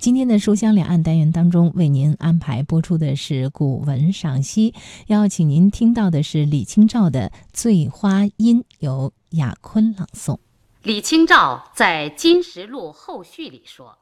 [0.00, 4.72] 今天的书香两岸单元当中，为您安排播出的是古文赏析，
[5.08, 10.38] 邀请您听到的是李清照的《醉花阴》，由雅坤朗诵。
[10.84, 13.98] 李清照在《金石录后序》里说，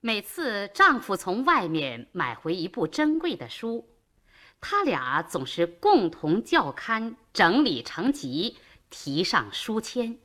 [0.00, 3.84] 每次丈夫从外面买回一部珍贵的书，
[4.60, 8.58] 他俩总是共同校勘、整理成集，
[8.90, 10.18] 题上书签。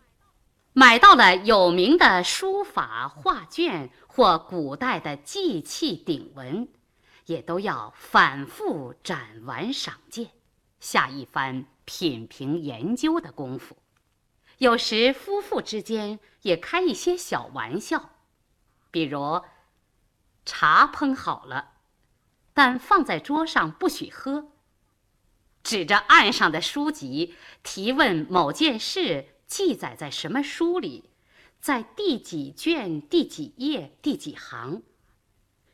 [0.73, 6.67] 买到了有名的书法画卷或古代的祭器鼎文，
[7.27, 10.31] 也都要反复展玩赏鉴，
[10.81, 13.77] 下一番品评研究的功夫。
[14.57, 18.17] 有时夫妇之间也开一些小玩笑，
[18.91, 19.41] 比如
[20.45, 21.75] 茶烹好了，
[22.53, 24.51] 但放在桌上不许喝，
[25.63, 27.33] 指着案上的书籍
[27.63, 29.29] 提问某件事。
[29.47, 31.10] 记载在什么书里，
[31.61, 34.81] 在第几卷、第几页、第几行，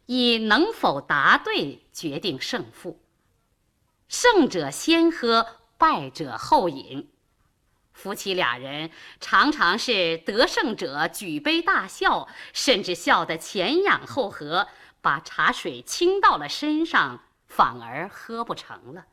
[0.05, 2.99] 以能否答对决定胜负。
[4.09, 7.09] 胜者先喝，败者后饮。
[7.93, 14.67] 夫妻俩人常常是得胜者举杯大笑，甚至笑得前仰后合，
[15.01, 19.05] 把茶水倾到了身上，反而喝不成了。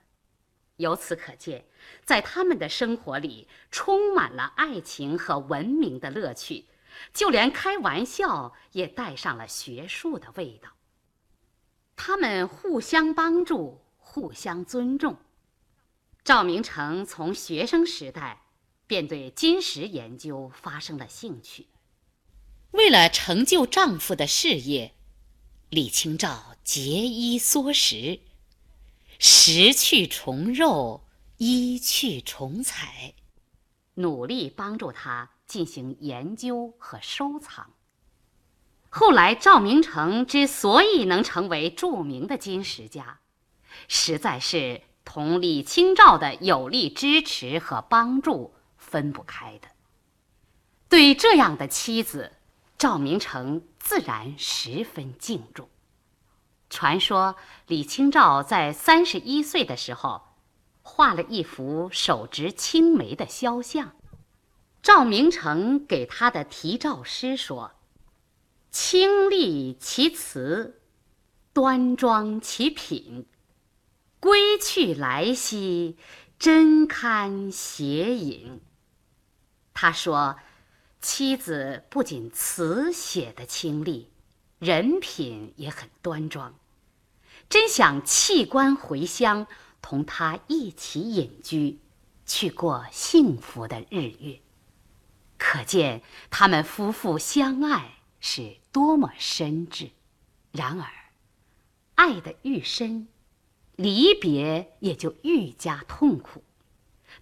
[0.77, 1.67] 由此可见，
[2.05, 6.67] 在他们的生活里充满了爱情和文明的乐趣，
[7.13, 10.71] 就连开玩笑也带上了学术的味道。
[11.97, 15.17] 他们互相帮助，互相尊重。
[16.25, 18.43] 赵明诚从学生时代
[18.87, 21.69] 便对金石研究发生了兴趣。
[22.73, 24.95] 为了成就丈夫的事业，
[25.69, 28.21] 李清照节衣缩食。
[29.21, 33.15] 食去虫肉，衣去虫彩，
[33.95, 37.71] 努力帮助他进行研究和收藏。
[38.89, 43.19] 后来，赵明诚之所以能成为著名的金石家，
[43.89, 49.69] 实在是同李清照的有力支持和帮助分不开的。
[50.89, 52.33] 对这样的妻子，
[52.79, 55.69] 赵明诚自然十分敬重。
[56.71, 57.35] 传说
[57.67, 60.23] 李清照在三十一岁的时候，
[60.83, 63.97] 画了一幅手执青梅的肖像。
[64.85, 67.73] 赵明诚给他的题照诗说
[68.71, 70.79] ：“清丽其词，
[71.55, 73.25] 端庄其品，
[74.21, 75.97] 归去来兮，
[76.39, 78.61] 真堪写引。”
[79.73, 80.37] 他说，
[81.01, 84.11] 妻子不仅词写的清丽，
[84.59, 86.55] 人品也很端庄。
[87.49, 89.47] 真想弃官回乡，
[89.81, 91.81] 同他一起隐居，
[92.27, 94.41] 去过幸福的日月。
[95.47, 96.01] 可见
[96.31, 99.91] 他们夫妇相爱是多么深挚。
[100.53, 100.89] 然而，
[101.97, 103.09] 爱的愈深，
[103.77, 106.43] 离别也就愈加痛苦。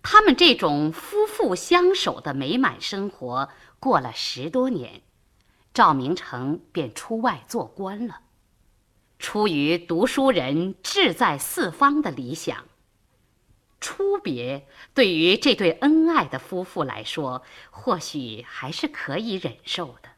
[0.05, 3.49] 他们这种夫妇相守的美满生活
[3.81, 5.03] 过了十多年，
[5.75, 8.21] 赵明诚便出外做官了。
[9.19, 12.69] 出于读书人志在四方的理想，
[13.83, 20.11] 初别对于这对恩爱的夫妇来说，或许还是可以忍受的；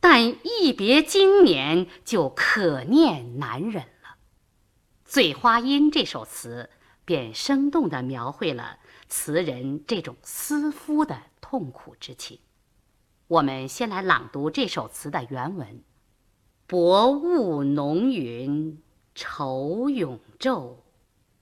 [0.00, 4.14] 但一别经年，就可念难忍了。
[5.04, 6.70] 《醉花阴》这首词
[7.04, 8.78] 便生动地描绘了
[9.08, 12.38] 词人这种思夫的痛苦之情。
[13.26, 15.82] 我们先来朗读这首词的原文。
[16.66, 18.82] 薄雾浓云
[19.14, 20.76] 愁永昼，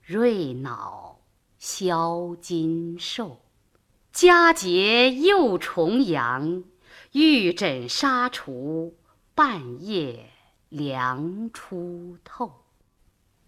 [0.03, 1.16] 瑞脑
[1.69, 3.41] 消金兽。
[4.13, 6.63] 佳节又重阳，
[7.11, 8.95] 玉枕纱厨，
[9.35, 10.31] 半夜
[10.69, 12.53] 凉初透。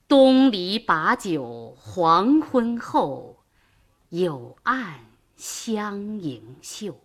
[0.08, 3.36] 东篱把酒黄昏后，
[4.08, 5.06] 有暗
[5.36, 6.98] 香盈袖。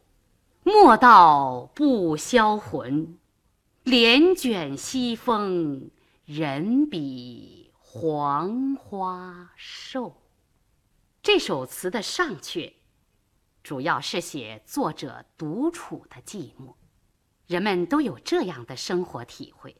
[0.63, 3.19] 莫道不销魂。
[3.83, 5.91] 帘卷西风，
[6.25, 10.22] 人比黄花瘦。
[11.23, 12.73] 这首词的上阙，
[13.63, 16.75] 主要是写作者独处的寂寞。
[17.47, 19.77] 人们都有这样的生活体会：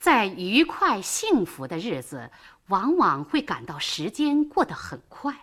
[0.00, 2.30] 在愉快幸福的日子，
[2.68, 5.34] 往往会感到时间过得很快；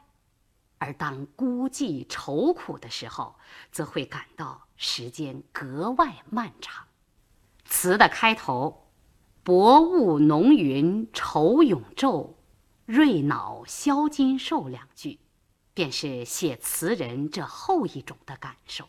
[0.80, 3.36] 而当孤寂愁苦的时候，
[3.72, 6.88] 则会感到时间格外漫长。
[7.66, 8.88] 词的开头
[9.46, 12.35] ，“薄雾浓云愁永昼，
[12.86, 15.20] 瑞脑消金兽”两句，
[15.74, 18.88] 便是写词人这后一种的感受。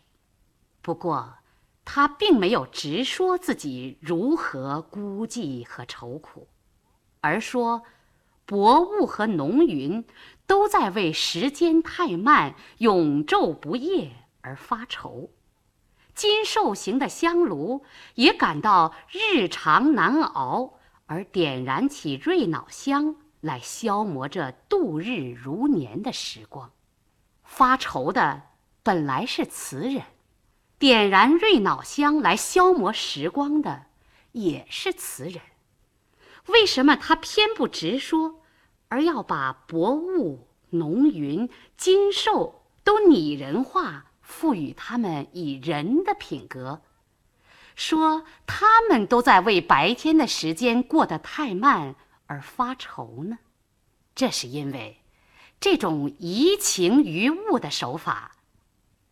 [0.83, 1.39] 不过，
[1.85, 6.47] 他并没有直说自己如何孤寂和愁苦，
[7.23, 7.85] 而说
[8.45, 10.05] 薄雾和浓云
[10.47, 14.13] 都在为时间太慢、永昼不夜
[14.43, 15.31] 而发愁。
[16.15, 17.85] 金兽形的香炉
[18.15, 20.75] 也感到日长难熬，
[21.07, 23.17] 而点燃起瑞脑香
[23.47, 26.73] 来消磨这度日如年的时光。
[27.45, 28.43] 发愁的
[28.83, 30.03] 本来是词人，
[30.79, 33.87] 点燃瑞脑香来消磨时光的
[34.33, 35.41] 也是词人。
[36.49, 38.43] 为什么他偏不直说，
[38.89, 44.03] 而要把薄雾、浓云、金兽都拟人化？
[44.21, 46.83] 赋予他们以人的品格，
[47.77, 51.95] 说他们都在为白天的时间过得太慢
[52.27, 53.39] 而发愁呢。
[54.15, 55.01] 这是因为，
[55.61, 58.37] 这种移情于物的手法，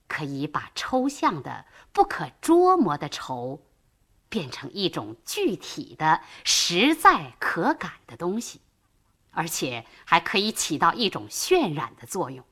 [0.08, 3.60] 可以把抽象的、不可捉摸的愁，
[4.28, 8.60] 变成一种具体的、实在可感的东西，
[9.30, 12.44] 而且还可以起到一种渲染的作用。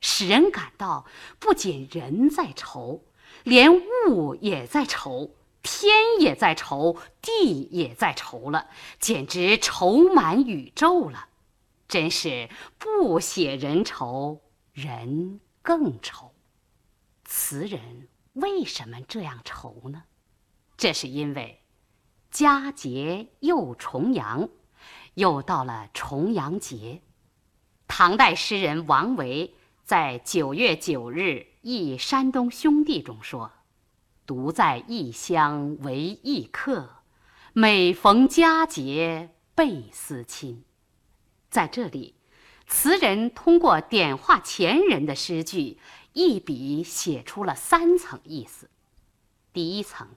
[0.00, 1.06] 使人感到，
[1.38, 3.02] 不仅人在愁，
[3.42, 3.72] 连
[4.08, 5.30] 物也在愁，
[5.64, 8.68] 天也在愁，地也在愁了，
[9.00, 11.26] 简直愁满宇宙了。
[11.88, 14.40] 真是不写人愁，
[14.72, 16.32] 人更愁。
[17.24, 20.04] 词人为什么这样愁呢？
[20.76, 21.62] 这是因为
[22.30, 24.48] 佳节又重阳，
[25.14, 27.00] 又到了重阳节。
[27.88, 29.52] 唐代诗人王维。
[29.86, 33.52] 在九月九日忆山东兄弟中说
[34.26, 37.02] ：“独在异乡为异客，
[37.52, 40.64] 每逢佳节倍思亲。”
[41.50, 42.14] 在这里，
[42.66, 45.78] 词人通过点化前人的诗句，
[46.12, 48.68] 一笔写出了三层意思：
[49.52, 50.08] 第一层，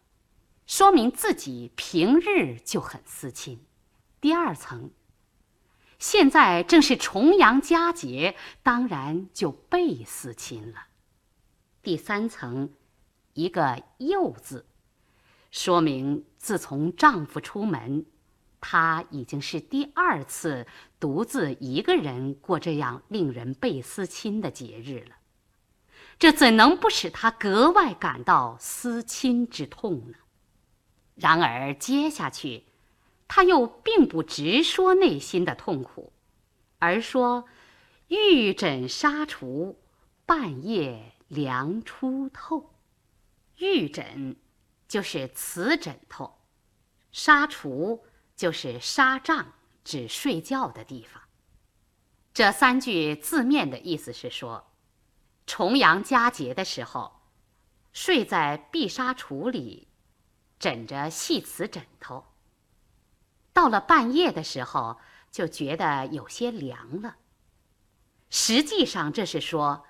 [0.65, 3.57] 说明自己平日就很思亲；
[4.19, 4.89] 第二层。
[5.99, 10.87] 现在正是重阳佳节，当然就倍思亲了。
[11.81, 12.71] 第三层，
[13.37, 14.65] 一个“又”字，
[15.51, 18.05] 说明自从丈夫出门，
[18.59, 20.65] 她已经是第二次
[20.99, 25.15] 独自一个人过这样令人倍思亲的节日了。
[26.17, 30.17] 这怎能不使她格外感到思亲之痛呢？
[31.15, 32.63] 然而接下去。
[33.29, 36.13] 他又并不直说内心的痛苦，
[36.79, 37.43] 而说
[38.07, 39.75] ：“玉枕纱橱，
[40.25, 42.69] 半夜凉初透。”
[43.57, 44.35] 玉枕
[44.87, 46.39] 就是瓷枕头，
[47.11, 48.01] 纱橱
[48.35, 51.21] 就是纱帐，指睡觉的地方。
[52.33, 54.71] 这三句字面的意思是说，
[55.47, 57.19] 重阳佳节的时候，
[57.91, 59.87] 睡在碧纱橱里，
[60.59, 62.25] 枕着细瓷枕头。
[63.53, 64.99] 到了半夜的时候，
[65.31, 67.15] 就觉得有些凉了。
[68.29, 69.87] 实际上，这是说，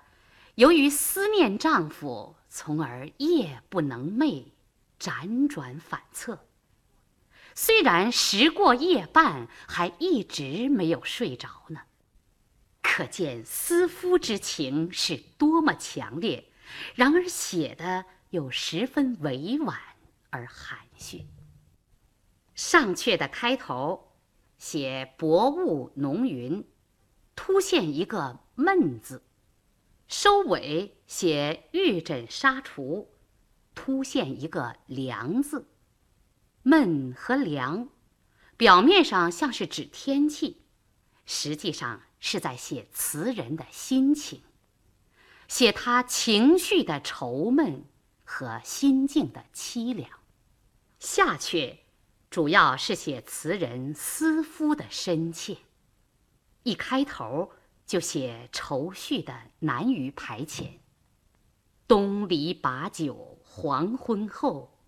[0.54, 4.46] 由于思念丈夫，从而夜不能寐，
[4.98, 6.46] 辗转反侧。
[7.54, 11.80] 虽然时过夜半，还一直没有睡着呢。
[12.82, 16.48] 可见思夫之情是多么强烈，
[16.94, 19.78] 然而写的又十分委婉
[20.30, 21.26] 而含蓄。
[22.54, 24.12] 上阙的开头
[24.56, 26.64] 写薄雾浓云，
[27.36, 29.20] 突现一个闷字；
[30.08, 33.06] 收尾写玉枕纱橱，
[33.74, 35.68] 突现一个凉字。
[36.62, 37.90] 闷和凉，
[38.56, 40.62] 表面上像是指天气，
[41.26, 44.42] 实际上是在写词人的心情，
[45.46, 47.84] 写他情绪的愁闷
[48.24, 50.10] 和心境的凄凉。
[50.98, 51.78] 下阙。
[52.30, 55.56] 主要是写词人思夫的深切，
[56.62, 57.52] 一开头
[57.88, 60.78] 就写愁绪的难于排遣。
[61.88, 64.78] 东篱把酒黄昏后，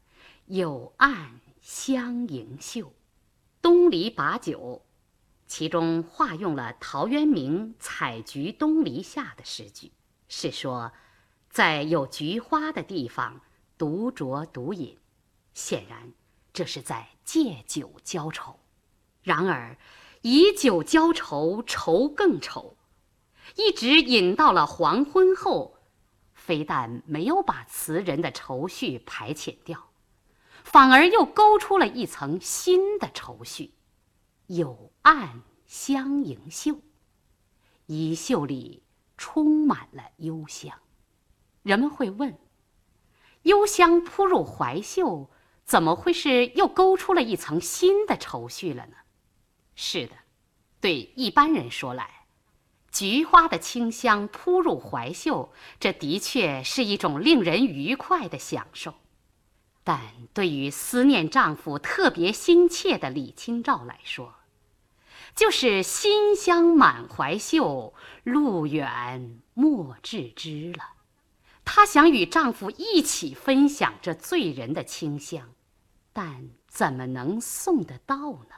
[0.45, 2.92] 有暗香盈袖。
[3.62, 4.85] 东篱把酒，
[5.47, 9.92] 其中化用了陶渊明“采菊东篱下”的诗句，
[10.28, 10.92] 是说，
[11.49, 13.40] 在有菊花的地方
[13.78, 14.99] 独酌独饮，
[15.54, 16.12] 显然。
[16.52, 18.59] 这是在借酒浇愁，
[19.23, 19.78] 然而
[20.21, 22.76] 以酒浇愁，愁更愁，
[23.57, 25.76] 一直饮到了黄昏后，
[26.33, 29.90] 非但没有把词人的愁绪排遣掉，
[30.64, 33.75] 反而又勾出了一层新的愁绪。
[34.47, 36.80] 有暗香盈袖，
[37.87, 38.83] 衣袖里
[39.16, 40.76] 充满了幽香。
[41.62, 42.38] 人们会问：
[43.42, 45.30] 幽香扑入怀袖，
[45.64, 48.97] 怎么会是又勾出了一层新的愁绪了呢？
[49.76, 50.16] 是的，
[50.80, 52.19] 对一般人说来，
[52.92, 58.94] 菊花的清香扑入怀袖，这的确是一种令人愉快的享受。
[59.82, 60.00] 但
[60.35, 64.35] 对于思念丈夫特别心切的李清照来说，
[65.35, 67.94] 就是馨香满怀袖，
[68.25, 70.85] 路远莫致知了。
[71.64, 75.49] 她想与丈夫一起分享这醉人的清香，
[76.12, 78.56] 但怎么能送得到呢？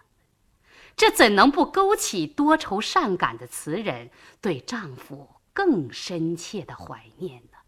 [0.96, 7.58] 这怎能不勾起多愁善感的词人对丈夫更深切的怀念呢？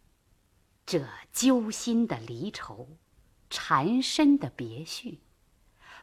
[0.87, 2.89] 这揪心的离愁，
[3.49, 5.21] 缠身的别绪，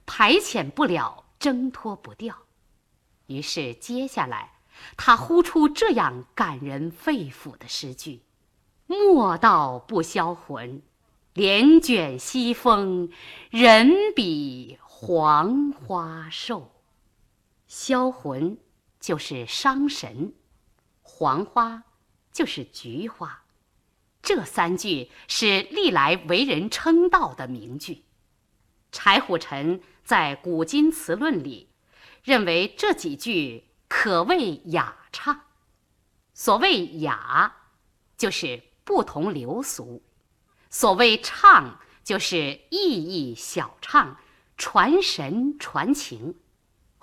[0.05, 2.35] 排遣不了，挣脱不掉。
[3.27, 4.59] 于是，接下来，
[4.97, 8.23] 他呼出这样感人肺腑的诗句
[8.87, 10.81] ：“莫道不销魂，
[11.33, 13.09] 帘卷西风，
[13.51, 16.71] 人比黄花瘦。”
[17.71, 18.57] 销魂
[18.99, 20.33] 就是伤神，
[21.01, 21.81] 黄花
[22.29, 23.45] 就是菊花，
[24.21, 28.03] 这三句是历来为人称道的名句。
[28.91, 31.69] 柴虎臣在《古今词论》里。
[32.23, 35.45] 认为这几句可谓雅唱。
[36.33, 37.55] 所谓雅，
[38.17, 40.01] 就是不同流俗；
[40.69, 44.19] 所谓唱，就是意义小唱，
[44.57, 46.35] 传神传情。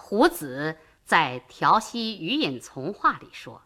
[0.09, 3.65] 胡子在《调息余隐从话》里说：“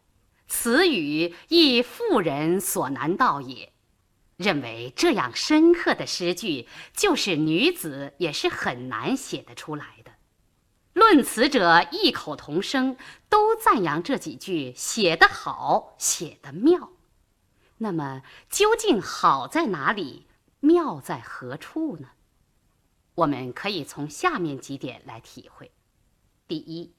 [0.49, 3.73] 此语亦妇人所难道也。”
[4.39, 10.11] 认为这样深刻的诗句，就是女子也是很难写得出来的。
[10.95, 12.97] 论词者异口同声，
[13.29, 16.91] 都赞扬这几句写得好，写得妙。
[17.79, 20.27] 那么，究竟好在哪里，
[20.59, 22.09] 妙在何处呢？
[23.15, 25.71] 我们可以从下面几点来体会：
[26.49, 26.93] 第一，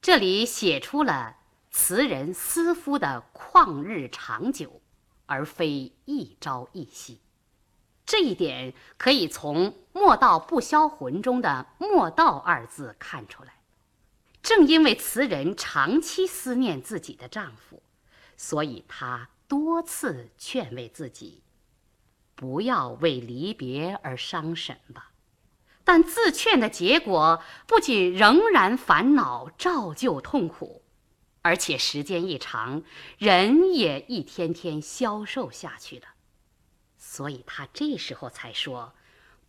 [0.00, 1.36] 这里写出了
[1.70, 4.80] 词人思夫的旷日长久，
[5.26, 7.20] 而非一朝一夕。
[8.04, 13.54] 这一点可以从“莫道不销魂”中的“莫道”二字看出来。
[14.42, 17.80] 正因为词人长期思念自己的丈夫，
[18.36, 21.42] 所以她多次劝慰自己，
[22.34, 25.11] 不要为离别而伤神吧。
[25.92, 30.80] 但自劝的结果不仅仍然烦恼，照旧痛苦，
[31.42, 32.82] 而且时间一长，
[33.18, 36.06] 人也一天天消瘦下去了。
[36.96, 38.94] 所以他这时候才说：“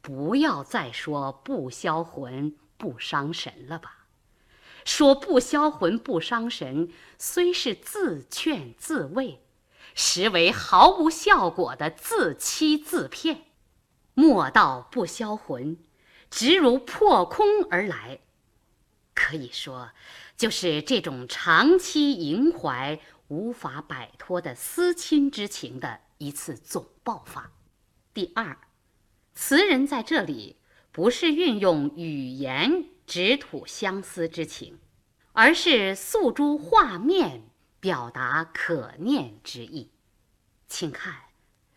[0.03, 3.99] 不要再说不销魂不伤神了吧。
[4.83, 9.39] 说不销魂不伤神，虽是自劝自慰，
[9.95, 13.45] 实为毫无效果的自欺自骗。
[14.13, 15.77] 莫道不销魂，
[16.33, 18.19] 直如破空而来。
[19.13, 19.91] 可以说，
[20.35, 27.51] 就是这种长期萦怀、无法摆脱的思亲之情的。”一次总爆发。
[28.13, 28.57] 第二，
[29.35, 30.55] 词人在这里
[30.91, 34.79] 不是运用语言直吐相思之情，
[35.33, 37.43] 而是诉诸画面
[37.79, 39.91] 表达可念之意。
[40.67, 41.13] 请看，“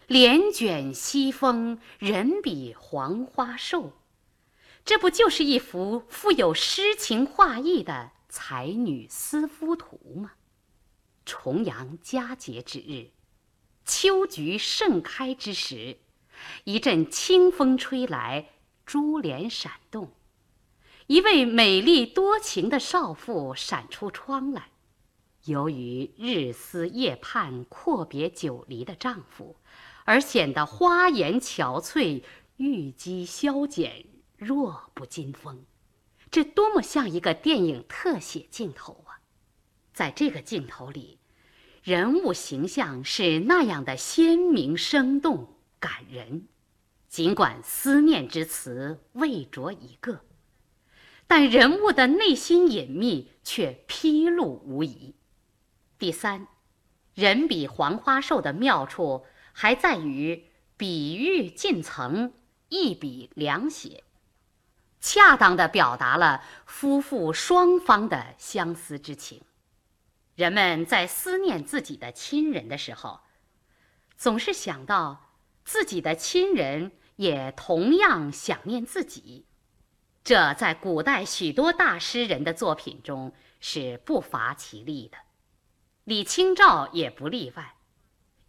[0.07, 3.93] 帘卷西风，人比黄花瘦”，
[4.87, 10.35] 这不就是一幅富有诗情画意的才女思夫图吗？
[11.25, 13.11] 重阳佳节之日。
[13.85, 15.97] 秋菊盛开之时，
[16.63, 18.51] 一阵清风吹来，
[18.85, 20.13] 珠帘闪动，
[21.09, 24.69] 一位美丽多情的少妇闪出窗来。
[25.47, 29.57] 由于日思夜盼、阔别久离的丈夫，
[30.05, 32.23] 而显得花颜憔悴、
[32.57, 34.05] 玉肌消减、
[34.37, 35.65] 弱不禁风。
[36.31, 39.21] 这多么像一个电影特写镜头啊！
[39.93, 41.19] 在这个镜头里。
[41.83, 46.49] 人物形象是那样的鲜明、生动、感人，
[47.09, 50.23] 尽管思念之词未着一个，
[51.29, 55.15] 但人物的内心隐秘却披露无遗。
[55.97, 56.49] 第三，
[57.15, 62.33] 人比黄花瘦的妙处还在于比喻近层，
[62.69, 64.03] 一笔两写，
[65.07, 69.41] 恰当的表达了夫妇双方的相思之情。
[70.35, 73.21] 人们在思念自己的亲人的时候，
[74.17, 75.31] 总是想到
[75.65, 79.47] 自己的亲人也同样想念自己，
[80.25, 85.19] 这在古代许多大诗人的作品中是不乏其例的。
[86.03, 87.77] 李清照也不例外，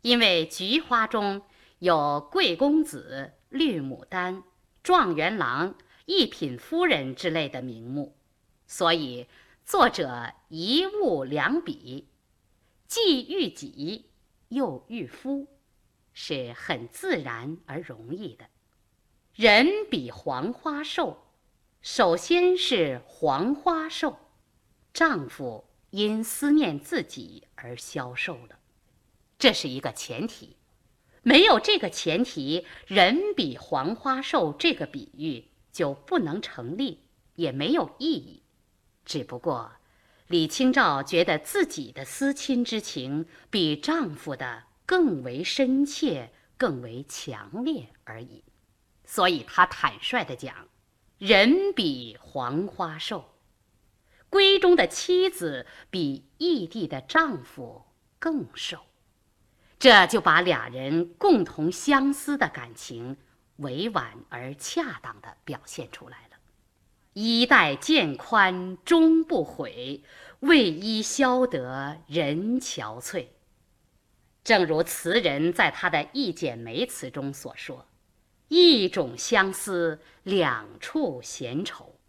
[0.01, 1.43] 因为菊花中
[1.77, 4.41] 有贵公子、绿牡丹、
[4.81, 5.75] 状元郎、
[6.07, 8.15] 一品夫人之类的名目，
[8.65, 9.27] 所以
[9.65, 12.07] 作者一物两笔，
[12.87, 14.05] 既喻己
[14.47, 15.47] 又喻夫，
[16.13, 18.45] 是很自然而容易的。
[19.35, 21.27] 人比黄花瘦，
[21.81, 24.17] 首先是黄花瘦，
[24.93, 28.57] 丈夫因思念自己而消瘦了，
[29.37, 30.55] 这是一个前提。
[31.21, 37.03] 没有这个前提，“人比黄花瘦”这个比喻就不能成立，
[37.35, 38.41] 也没有意义。
[39.05, 39.73] 只不过，
[40.25, 48.43] 李清照觉得自己的思亲之情比丈夫的更为深切、更为强烈而已。
[49.05, 50.67] 所以她坦率地讲
[51.19, 53.35] ：“人比黄花瘦，
[54.31, 57.85] 闺中的妻子比异地的丈夫
[58.17, 58.79] 更瘦。”
[59.77, 63.15] 这就把俩人共同相思的感情
[63.57, 66.37] 委婉而恰当地表现出来了。
[67.13, 70.03] 衣带渐宽终不悔，
[70.41, 73.27] 为伊消得人憔悴。
[74.43, 77.85] 正如词人在他的《一剪梅》词中所说。
[78.49, 81.99] 一种相思，两处闲愁。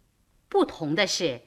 [0.47, 1.41] 不同的是，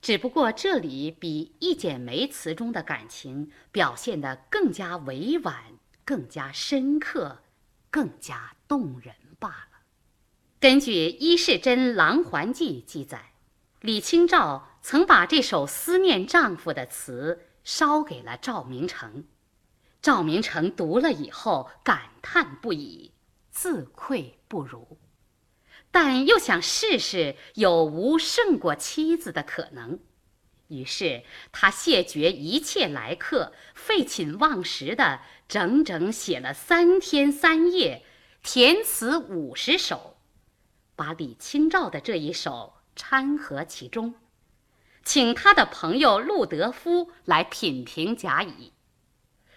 [0.00, 5.54] 只不过这里比《一剪梅》词中的感情表现得更加委婉、
[6.04, 7.42] 更加深刻、
[7.90, 9.80] 更加动人罢了。
[10.60, 13.32] 根据伊世珍《郎环记》记载，
[13.80, 19.24] 李清照曾把这首思念丈夫的词烧给了赵明诚，
[20.00, 23.10] 赵明诚读了以后感叹不已。
[23.50, 24.96] 自愧不如，
[25.90, 29.98] 但又想试试有无胜过妻子的可能，
[30.68, 31.22] 于是
[31.52, 38.06] 他谢绝一切来客，废寝忘食的整整写了三天三夜，
[38.42, 40.16] 填词五十首，
[40.96, 44.14] 把李清照的这一首掺合其中，
[45.04, 48.72] 请他的朋友陆德夫来品评甲乙。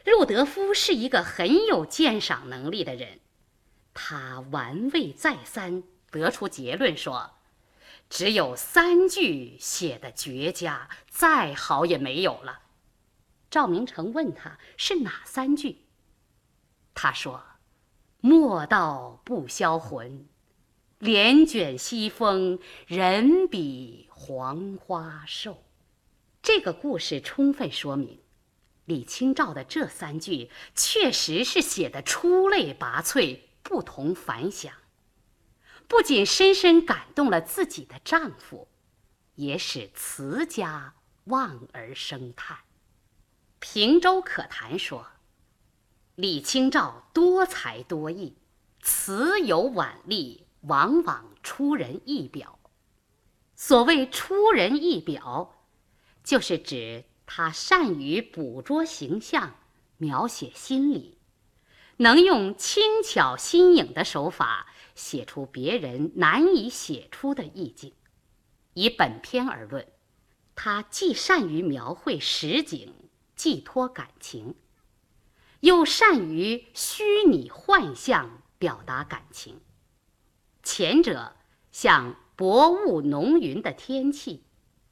[0.06, 3.20] 陆德夫是一个很有鉴赏能力的人。
[3.96, 7.32] 他玩味再三，得出结论说
[8.08, 12.60] ：“只有三句写的绝佳，再好也没有了。”
[13.50, 15.88] 赵明诚问他是哪三句，
[16.94, 17.44] 他说
[18.28, 20.28] ：“莫道不销魂，
[20.98, 22.58] 帘卷西风，
[22.88, 25.64] 人比黄花瘦。”
[26.42, 28.20] 这个故事充分说明，
[28.86, 33.42] 李清照的这三句确实是写的出类拔萃。
[33.62, 34.74] 不同凡响，
[35.88, 38.68] 不仅深深感动了自己的丈夫，
[39.36, 42.58] 也使词家望而生叹。
[43.60, 45.06] 平洲可谈说，
[46.16, 48.38] 李清照多才多艺，
[48.82, 52.58] 词有婉丽，往往出人意表。
[53.54, 55.56] 所谓出人意表，
[56.24, 59.56] 就是指他善于捕捉形象，
[59.98, 61.18] 描写心理。
[61.98, 67.92] 能用轻巧新颖的手法写出别人难以写出的意境。
[68.74, 69.86] 以本篇而论，
[70.56, 72.94] 他既善于描绘实景，
[73.36, 74.56] 寄托感情，
[75.66, 79.62] 又善于虚拟幻象表达感情。
[80.62, 81.36] 前者
[81.72, 84.44] 像薄雾浓云的天气，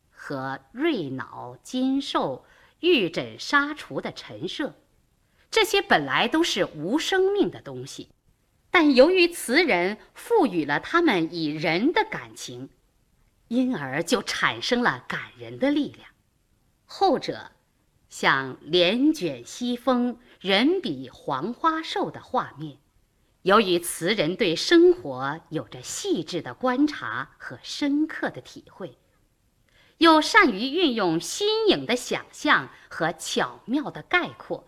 [0.10, 2.44] 和瑞脑金兽、
[2.80, 4.74] 玉枕纱厨的陈设。
[5.52, 8.10] 这些本来都是无生命的东西，
[8.72, 12.72] 但由于词人赋予了他们以人的感情，
[13.48, 16.10] 因而就产生了感人的力量。
[16.86, 17.52] 后者，
[18.16, 22.78] 像帘卷西风，人比黄花瘦的画面，
[23.42, 29.00] 由于词人对生活有着细致的观察和深刻的体会，
[29.98, 34.68] 又善于运用新颖的想象和巧妙的概括。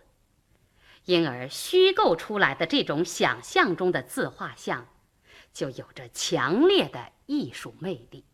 [1.04, 4.88] 因而，虚构出来的这种想象中的自画像，
[5.52, 8.24] 就有着强烈的艺术魅力。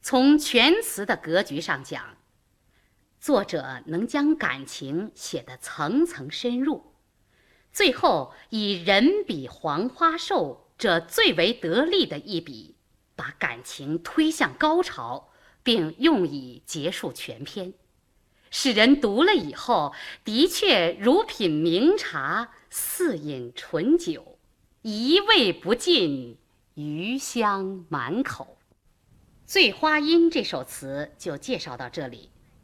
[0.00, 2.16] 从全词的格局上讲，
[3.20, 6.92] 作者能将感情写得层层深入，
[7.72, 12.76] 最后以“人比黄花瘦”这最为得力的一笔，
[13.16, 15.30] 把感情推向高潮，
[15.64, 17.74] 并用以结束全篇。
[18.50, 19.92] 使人读了以后，
[20.24, 24.38] 的确如品茗茶，似饮醇酒，
[24.82, 26.38] 一味不尽，
[26.74, 28.56] 余香满口。
[29.50, 32.30] 《醉花阴》这首词就介绍到这里，